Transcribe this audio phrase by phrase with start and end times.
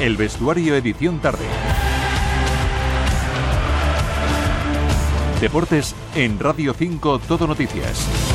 [0.00, 1.44] El vestuario edición tarde.
[5.40, 8.27] Deportes en Radio 5 Todo Noticias.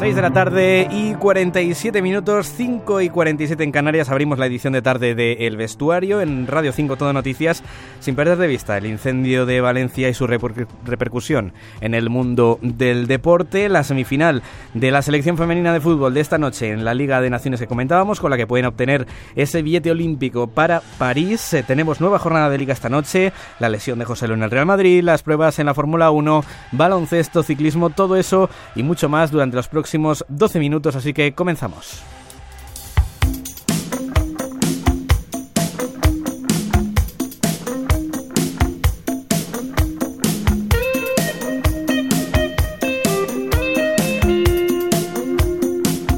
[0.00, 4.08] 6 de la tarde y 47 minutos, 5 y 47 en Canarias.
[4.08, 7.62] Abrimos la edición de tarde de El Vestuario en Radio 5 Todo Noticias,
[7.98, 13.08] sin perder de vista el incendio de Valencia y su repercusión en el mundo del
[13.08, 13.68] deporte.
[13.68, 17.28] La semifinal de la selección femenina de fútbol de esta noche en la Liga de
[17.28, 21.52] Naciones que comentábamos, con la que pueden obtener ese billete olímpico para París.
[21.52, 24.50] Eh, tenemos nueva jornada de Liga esta noche, la lesión de José Luis en el
[24.50, 29.30] Real Madrid, las pruebas en la Fórmula 1, baloncesto, ciclismo, todo eso y mucho más
[29.30, 32.02] durante los próximos 12 minutos, así que comenzamos.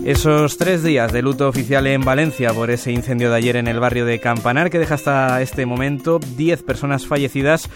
[0.05, 3.81] Esos tres días de luto oficial en Valencia por ese incendio de ayer en el
[3.81, 7.70] barrio de Campanar que deja hasta este momento 10 personas fallecidas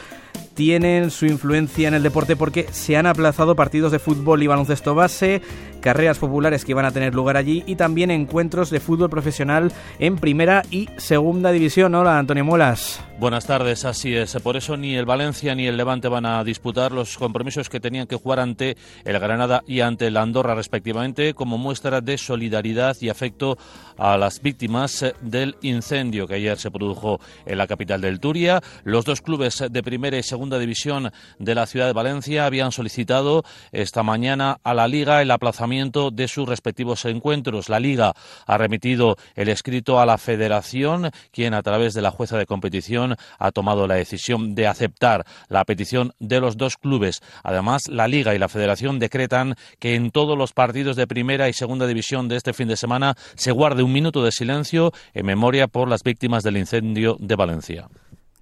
[0.57, 4.95] tienen su influencia en el deporte porque se han aplazado partidos de fútbol y baloncesto
[4.95, 5.43] base,
[5.87, 9.71] carreras populares que iban a tener lugar allí y también encuentros de fútbol profesional
[10.01, 11.95] en primera y segunda división.
[11.95, 13.01] Hola, Antonio Molas.
[13.21, 14.35] Buenas tardes, así es.
[14.43, 18.09] Por eso ni el Valencia ni el Levante van a disputar los compromisos que tenían
[18.09, 23.09] que jugar ante el Granada y ante el Andorra respectivamente como muestra de solidaridad y
[23.09, 23.57] afecto
[23.97, 28.61] a las víctimas del incendio que ayer se produjo en la capital del Turia.
[28.83, 33.45] Los dos clubes de primera y segunda división de la ciudad de Valencia habían solicitado
[33.73, 37.69] esta mañana a la Liga el aplazamiento de sus respectivos encuentros.
[37.69, 38.15] La Liga
[38.47, 43.17] ha remitido el escrito a la Federación, quien a través de la jueza de competición
[43.39, 47.21] ha tomado la decisión de aceptar la petición de los dos clubes.
[47.43, 51.53] Además, la Liga y la Federación decretan que en todos los partidos de primera y
[51.53, 55.69] segunda división de este fin de semana se guarde un minuto de silencio en memoria
[55.69, 57.89] por las víctimas del incendio de Valencia.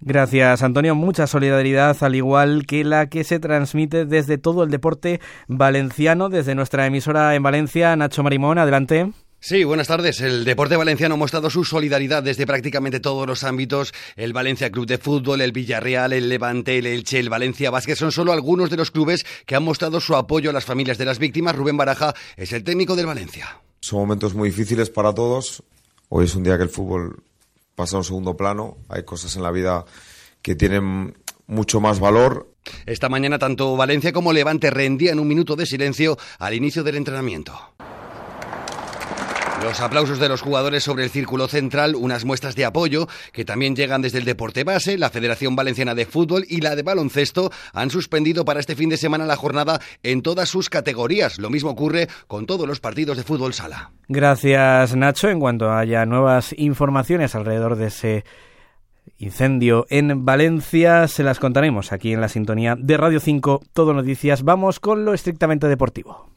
[0.00, 0.94] Gracias, Antonio.
[0.94, 6.54] Mucha solidaridad, al igual que la que se transmite desde todo el deporte valenciano, desde
[6.54, 7.96] nuestra emisora en Valencia.
[7.96, 9.12] Nacho Marimón, adelante.
[9.46, 10.22] Sí, buenas tardes.
[10.22, 13.92] El deporte valenciano ha mostrado su solidaridad desde prácticamente todos los ámbitos.
[14.16, 18.10] El Valencia Club de Fútbol, el Villarreal, el Levante, el Elche, el Valencia Vázquez son
[18.10, 21.18] solo algunos de los clubes que han mostrado su apoyo a las familias de las
[21.18, 21.54] víctimas.
[21.54, 23.60] Rubén Baraja es el técnico del Valencia.
[23.80, 25.62] Son momentos muy difíciles para todos.
[26.08, 27.22] Hoy es un día que el fútbol
[27.74, 28.76] pasa a un segundo plano.
[28.88, 29.84] Hay cosas en la vida
[30.42, 32.52] que tienen mucho más valor.
[32.86, 37.52] Esta mañana tanto Valencia como Levante rendían un minuto de silencio al inicio del entrenamiento.
[39.64, 43.74] Los aplausos de los jugadores sobre el círculo central, unas muestras de apoyo que también
[43.74, 47.88] llegan desde el Deporte Base, la Federación Valenciana de Fútbol y la de Baloncesto han
[47.88, 51.38] suspendido para este fin de semana la jornada en todas sus categorías.
[51.38, 53.92] Lo mismo ocurre con todos los partidos de fútbol sala.
[54.06, 55.30] Gracias Nacho.
[55.30, 58.24] En cuanto haya nuevas informaciones alrededor de ese
[59.16, 64.42] incendio en Valencia, se las contaremos aquí en la sintonía de Radio 5, Todo Noticias.
[64.42, 66.33] Vamos con lo estrictamente deportivo.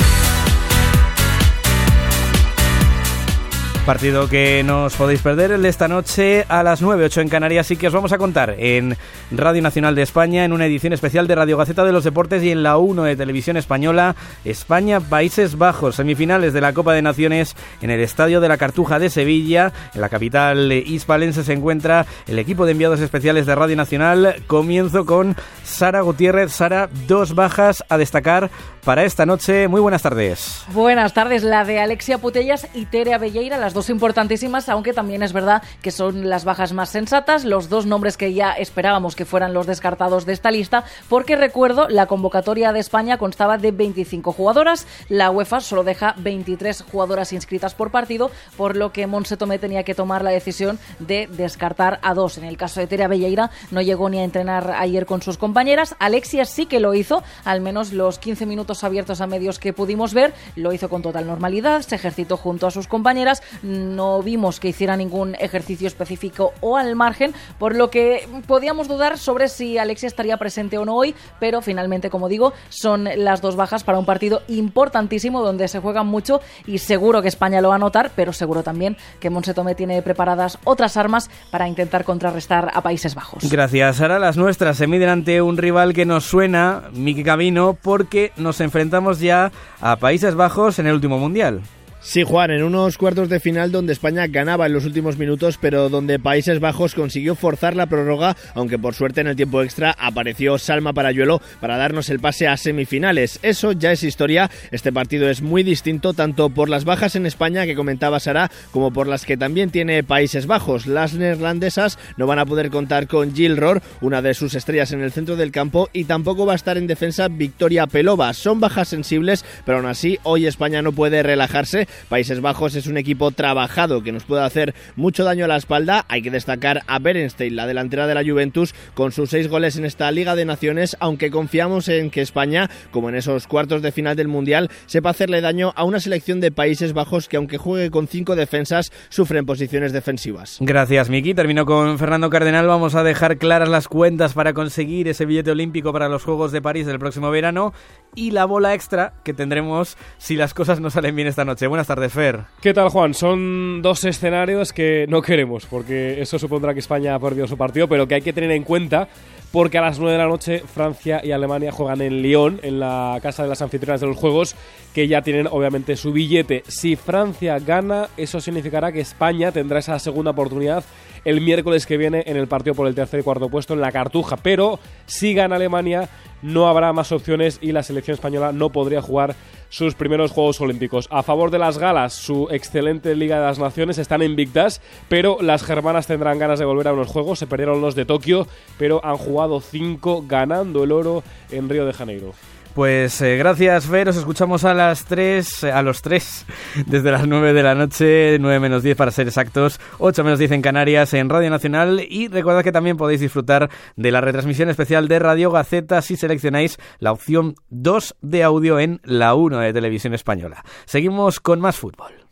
[3.87, 7.29] Partido que no os podéis perder el de esta noche a las 9, 8 en
[7.29, 8.97] Canarias y que os vamos a contar en
[9.31, 12.51] Radio Nacional de España en una edición especial de Radio Gaceta de los Deportes y
[12.51, 17.55] en la 1 de Televisión Española España Países Bajos, semifinales de la Copa de Naciones
[17.81, 22.39] en el Estadio de la Cartuja de Sevilla, en la capital hispalense se encuentra el
[22.39, 24.43] equipo de enviados especiales de Radio Nacional.
[24.47, 26.51] Comienzo con Sara Gutiérrez.
[26.51, 28.49] Sara, dos bajas a destacar
[28.83, 29.67] para esta noche.
[29.67, 30.63] Muy buenas tardes.
[30.73, 35.33] Buenas tardes, la de Alexia Putellas y Tere Abelleira, las dos importantísimas, aunque también es
[35.33, 39.53] verdad que son las bajas más sensatas, los dos nombres que ya esperábamos que fueran
[39.53, 44.87] los descartados de esta lista, porque recuerdo, la convocatoria de España constaba de 25 jugadoras,
[45.09, 49.83] la UEFA solo deja 23 jugadoras inscritas por partido, por lo que Monse Tomé tenía
[49.83, 52.39] que tomar la decisión de descartar a dos.
[52.39, 55.95] En el caso de Tere Abelleira no llegó ni a entrenar ayer con sus compañeras,
[55.99, 60.15] Alexia sí que lo hizo, al menos los 15 minutos abiertos a medios que pudimos
[60.15, 64.69] ver, lo hizo con total normalidad, se ejercitó junto a sus compañeras, no vimos que
[64.69, 70.07] hiciera ningún ejercicio específico o al margen, por lo que podíamos dudar sobre si Alexia
[70.07, 74.05] estaría presente o no hoy, pero finalmente, como digo, son las dos bajas para un
[74.05, 78.33] partido importantísimo donde se juega mucho y seguro que España lo va a notar, pero
[78.33, 83.49] seguro también que Monse tiene preparadas otras armas para intentar contrarrestar a Países Bajos.
[83.49, 88.31] Gracias, Ahora Las nuestras se miden ante un rival que nos suena, Miki Camino, porque
[88.37, 91.61] nos enfrentamos ya a Países Bajos en el último mundial.
[91.99, 95.89] Sí, Juan, en unos cuartos de final donde España ganaba en los últimos minutos, pero
[95.89, 100.57] donde Países Bajos consiguió forzar la prórroga, aunque por suerte en el tiempo extra apareció
[100.57, 103.39] Salma Parayuelo para darnos el pase a semifinales.
[103.41, 104.49] Eso ya es historia.
[104.71, 108.91] Este partido es muy distinto tanto por las bajas en España que comentaba Sara, como
[108.91, 110.85] por las que también tiene Países Bajos.
[110.85, 115.01] Las neerlandesas no van a poder contar con Jill Rohr, una de sus estrellas en
[115.01, 118.33] el centro del campo, y tampoco va a estar en defensa Victoria Pelova.
[118.33, 122.97] Son bajas sensibles, pero aún así hoy España no puede relajarse Países Bajos es un
[122.97, 126.05] equipo trabajado que nos puede hacer mucho daño a la espalda.
[126.07, 129.85] Hay que destacar a Berenstein, la delantera de la Juventus, con sus seis goles en
[129.85, 134.15] esta Liga de Naciones, aunque confiamos en que España, como en esos cuartos de final
[134.15, 138.07] del Mundial, sepa hacerle daño a una selección de Países Bajos que, aunque juegue con
[138.07, 140.57] cinco defensas, sufren posiciones defensivas.
[140.61, 141.33] Gracias, Miki.
[141.33, 142.67] Termino con Fernando Cardenal.
[142.67, 146.61] Vamos a dejar claras las cuentas para conseguir ese billete olímpico para los Juegos de
[146.61, 147.73] París del próximo verano
[148.15, 151.67] y la bola extra que tendremos si las cosas no salen bien esta noche.
[151.77, 152.39] Buenas tardes, Fer.
[152.59, 153.13] ¿Qué tal, Juan?
[153.13, 157.87] Son dos escenarios que no queremos, porque eso supondrá que España ha perdido su partido,
[157.87, 159.07] pero que hay que tener en cuenta
[159.51, 163.19] porque a las 9 de la noche Francia y Alemania juegan en Lyon, en la
[163.21, 164.55] casa de las anfitrionas de los Juegos,
[164.93, 166.63] que ya tienen obviamente su billete.
[166.67, 170.83] Si Francia gana, eso significará que España tendrá esa segunda oportunidad
[171.25, 173.91] el miércoles que viene en el partido por el tercer y cuarto puesto en la
[173.91, 174.37] Cartuja.
[174.37, 176.07] Pero si gana Alemania,
[176.41, 179.35] no habrá más opciones y la selección española no podría jugar
[179.69, 181.07] sus primeros Juegos Olímpicos.
[181.11, 185.63] A favor de las galas, su excelente Liga de las Naciones están invictas, pero las
[185.63, 187.39] germanas tendrán ganas de volver a unos Juegos.
[187.39, 188.47] Se perdieron los de Tokio,
[188.77, 192.33] pero han jugado cinco ganando el oro en Río de Janeiro.
[192.77, 194.07] Pues eh, gracias, Fer.
[194.07, 196.45] Os escuchamos a las 3, a los 3,
[196.85, 200.51] desde las 9 de la noche, 9 menos 10 para ser exactos, 8 menos 10
[200.51, 202.05] en Canarias, en Radio Nacional.
[202.07, 206.77] Y recordad que también podéis disfrutar de la retransmisión especial de Radio Gaceta si seleccionáis
[206.99, 210.63] la opción 2 de audio en la 1 de Televisión Española.
[210.85, 212.26] Seguimos con más fútbol.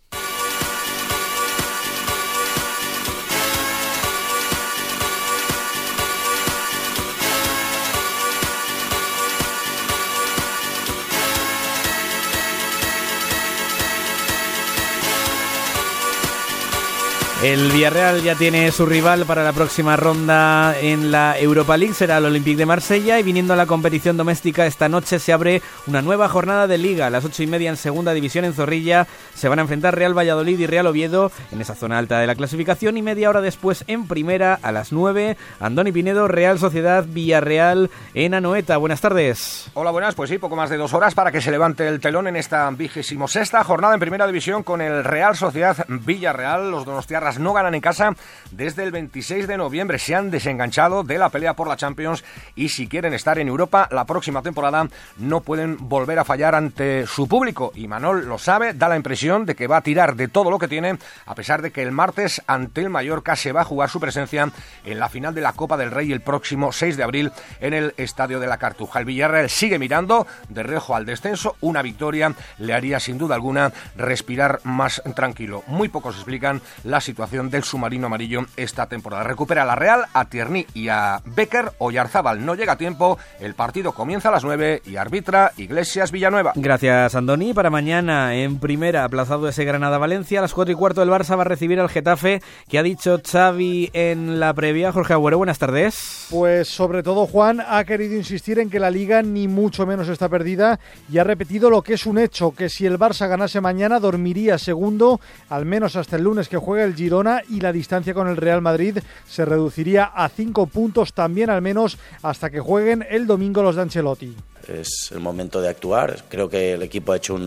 [17.45, 22.17] El Villarreal ya tiene su rival para la próxima ronda en la Europa League, será
[22.17, 26.01] el Olympique de Marsella y viniendo a la competición doméstica esta noche se abre una
[26.01, 27.05] nueva jornada de liga.
[27.05, 29.05] A las ocho y media en segunda división en Zorrilla
[29.35, 32.33] se van a enfrentar Real Valladolid y Real Oviedo en esa zona alta de la
[32.33, 37.91] clasificación y media hora después en primera a las nueve Andoni Pinedo, Real Sociedad Villarreal
[38.15, 38.77] en Anoeta.
[38.77, 39.69] Buenas tardes.
[39.75, 40.15] Hola, buenas.
[40.15, 42.67] Pues sí, poco más de dos horas para que se levante el telón en esta
[42.71, 46.71] vigésimo sexta jornada en primera división con el Real Sociedad Villarreal.
[46.71, 48.15] Los donostiarras no ganan en casa
[48.51, 49.99] desde el 26 de noviembre.
[49.99, 52.23] Se han desenganchado de la pelea por la Champions
[52.55, 54.87] y si quieren estar en Europa la próxima temporada
[55.17, 57.71] no pueden volver a fallar ante su público.
[57.75, 60.59] Y Manol lo sabe, da la impresión de que va a tirar de todo lo
[60.59, 63.89] que tiene, a pesar de que el martes ante el Mallorca se va a jugar
[63.89, 64.51] su presencia
[64.83, 67.93] en la final de la Copa del Rey el próximo 6 de abril en el
[67.97, 68.99] Estadio de la Cartuja.
[68.99, 71.55] El Villarreal sigue mirando de reojo al descenso.
[71.61, 75.63] Una victoria le haría sin duda alguna respirar más tranquilo.
[75.67, 79.23] Muy pocos explican la situación del submarino amarillo esta temporada.
[79.23, 81.71] Recupera la Real a Tierney y a Becker.
[81.79, 83.17] Oyarzábal no llega a tiempo.
[83.39, 86.53] El partido comienza a las 9 y arbitra Iglesias Villanueva.
[86.55, 87.53] Gracias, Andoni.
[87.53, 90.39] Para mañana, en primera, aplazado ese Granada-Valencia.
[90.39, 92.41] A las 4 y cuarto el Barça va a recibir al Getafe.
[92.69, 94.91] que ha dicho Xavi en la previa?
[94.91, 96.27] Jorge Agüero, buenas tardes.
[96.29, 100.29] Pues sobre todo Juan ha querido insistir en que la liga ni mucho menos está
[100.29, 100.79] perdida
[101.11, 104.57] y ha repetido lo que es un hecho, que si el Barça ganase mañana dormiría
[104.59, 105.19] segundo,
[105.49, 107.14] al menos hasta el lunes que juegue el Giro
[107.49, 111.97] y la distancia con el Real Madrid se reduciría a cinco puntos también al menos
[112.21, 114.35] hasta que jueguen el domingo los de Ancelotti.
[114.67, 116.23] Es el momento de actuar.
[116.27, 117.39] Creo que el equipo ha hecho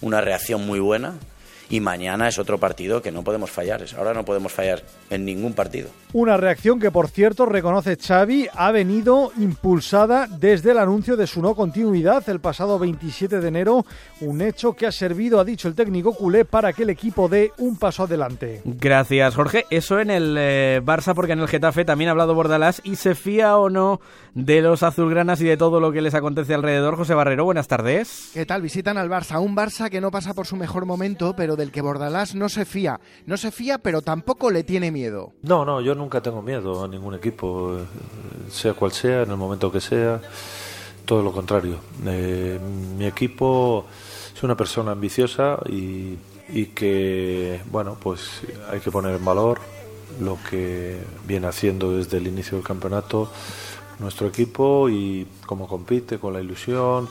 [0.00, 1.14] una reacción muy buena
[1.70, 3.82] y mañana es otro partido que no podemos fallar.
[3.96, 5.88] Ahora no podemos fallar en ningún partido.
[6.12, 11.40] Una reacción que, por cierto, reconoce Xavi, ha venido impulsada desde el anuncio de su
[11.40, 13.86] no continuidad el pasado 27 de enero,
[14.20, 17.52] un hecho que ha servido, ha dicho el técnico culé, para que el equipo dé
[17.58, 18.60] un paso adelante.
[18.64, 19.66] Gracias, Jorge.
[19.70, 23.14] Eso en el eh, Barça, porque en el Getafe también ha hablado Bordalás y se
[23.14, 24.00] fía o no
[24.34, 26.96] de los azulgranas y de todo lo que les acontece alrededor.
[26.96, 28.30] José Barrero, buenas tardes.
[28.34, 28.62] ¿Qué tal?
[28.62, 31.80] Visitan al Barça, un Barça que no pasa por su mejor momento, pero del que
[31.82, 33.00] Bordalás no se fía.
[33.26, 35.32] No se fía, pero tampoco le tiene miedo.
[35.42, 37.84] No, no, yo nunca tengo miedo a ningún equipo, eh,
[38.50, 40.20] sea cual sea, en el momento que sea.
[41.04, 41.78] Todo lo contrario.
[42.06, 42.58] Eh,
[42.96, 43.86] mi equipo
[44.34, 46.16] es una persona ambiciosa y,
[46.48, 49.60] y que, bueno, pues hay que poner en valor
[50.20, 53.30] lo que viene haciendo desde el inicio del campeonato
[54.00, 57.08] nuestro equipo y cómo compite, con la ilusión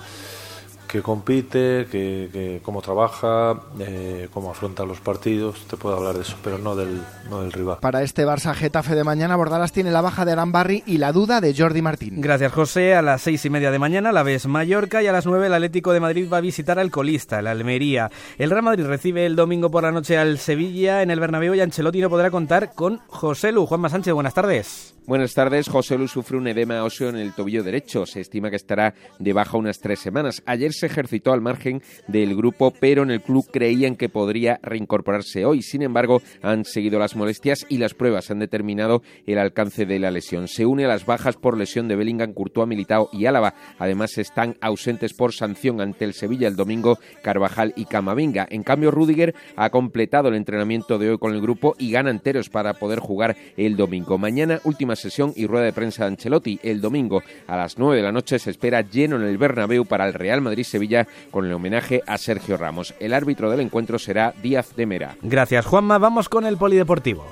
[0.89, 5.67] que compite, que, cómo trabaja, eh, cómo afronta los partidos.
[5.67, 7.77] Te puedo hablar de eso, pero no del, no del rival.
[7.79, 11.41] Para este Barça Getafe de mañana, Bordalas tiene la baja de Arambarri y la duda
[11.41, 12.21] de Jordi Martín.
[12.21, 12.95] Gracias, José.
[12.95, 15.53] A las seis y media de mañana, la vez Mallorca y a las nueve el
[15.53, 18.09] Atlético de Madrid va a visitar al colista, el Almería.
[18.39, 21.61] El Real Madrid recibe el domingo por la noche al Sevilla en el Bernabéu y
[21.61, 23.67] Ancelotti no podrá contar con José Lu.
[23.67, 24.98] Juanma Sánchez, buenas tardes.
[25.09, 25.67] Buenas tardes.
[25.67, 28.05] José Lu sufre un edema óseo en el tobillo derecho.
[28.05, 30.43] Se estima que estará de baja unas tres semanas.
[30.45, 35.45] Ayer se ejercitó al margen del grupo, pero en el club creían que podría reincorporarse
[35.45, 35.63] hoy.
[35.63, 40.11] Sin embargo, han seguido las molestias y las pruebas han determinado el alcance de la
[40.11, 40.47] lesión.
[40.47, 43.55] Se une a las bajas por lesión de Bellingham, Courtois, Militao y Álava.
[43.79, 48.45] Además, están ausentes por sanción ante el Sevilla el domingo Carvajal y Camavinga.
[48.47, 52.49] En cambio, Rudiger ha completado el entrenamiento de hoy con el grupo y gana enteros
[52.49, 54.19] para poder jugar el domingo.
[54.19, 56.59] Mañana, última sesión y rueda de prensa de Ancelotti.
[56.63, 60.07] El domingo a las 9 de la noche se espera lleno en el Bernabéu para
[60.07, 62.93] el Real Madrid-Sevilla con el homenaje a Sergio Ramos.
[62.99, 65.15] El árbitro del encuentro será Díaz de Mera.
[65.21, 65.97] Gracias, Juanma.
[65.97, 67.25] Vamos con el polideportivo.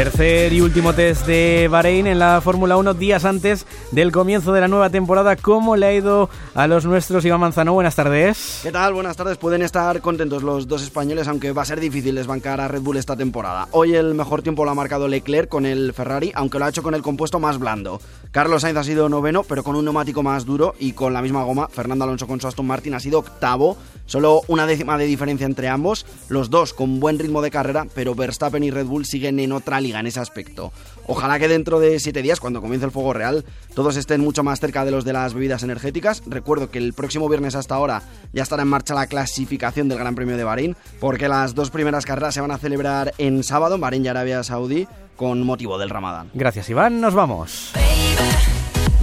[0.00, 4.62] Tercer y último test de Bahrein en la Fórmula 1 días antes del comienzo de
[4.62, 5.36] la nueva temporada.
[5.36, 7.74] ¿Cómo le ha ido a los nuestros, Iván Manzano?
[7.74, 8.60] Buenas tardes.
[8.62, 8.94] ¿Qué tal?
[8.94, 9.36] Buenas tardes.
[9.36, 12.96] Pueden estar contentos los dos españoles, aunque va a ser difícil desbancar a Red Bull
[12.96, 13.68] esta temporada.
[13.72, 16.82] Hoy el mejor tiempo lo ha marcado Leclerc con el Ferrari, aunque lo ha hecho
[16.82, 18.00] con el compuesto más blando.
[18.30, 21.44] Carlos Sainz ha sido noveno, pero con un neumático más duro y con la misma
[21.44, 21.68] goma.
[21.68, 23.76] Fernando Alonso con su Aston Martin ha sido octavo,
[24.10, 26.04] solo una décima de diferencia entre ambos.
[26.28, 29.80] Los dos con buen ritmo de carrera, pero Verstappen y Red Bull siguen en otra
[29.80, 30.72] liga en ese aspecto.
[31.06, 34.58] Ojalá que dentro de siete días, cuando comience el fuego real, todos estén mucho más
[34.58, 36.22] cerca de los de las bebidas energéticas.
[36.26, 38.02] Recuerdo que el próximo viernes hasta ahora
[38.32, 42.04] ya estará en marcha la clasificación del Gran Premio de Bahrein, porque las dos primeras
[42.04, 45.90] carreras se van a celebrar en sábado en Bahrein y Arabia Saudí con motivo del
[45.90, 46.30] Ramadán.
[46.34, 47.00] Gracias, Iván.
[47.00, 47.72] Nos vamos.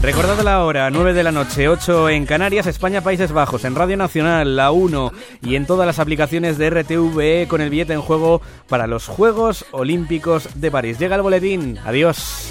[0.02, 3.98] Recordad la hora, 9 de la noche, 8 en Canarias, España, Países Bajos, en Radio
[3.98, 5.12] Nacional, la 1
[5.42, 9.66] y en todas las aplicaciones de RTV con el billete en juego para los Juegos
[9.72, 11.00] Olímpicos de París.
[11.00, 11.80] Llega el boletín.
[11.84, 12.48] Adiós.